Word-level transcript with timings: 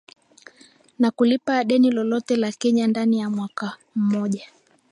na 0.99 1.11
kulipa 1.11 1.63
deni 1.63 1.91
lote 1.91 2.35
la 2.35 2.51
Kenya 2.51 2.87
ndani 2.87 3.19
ya 3.19 3.29
mwaka 3.29 3.77
mmoja 3.95 4.47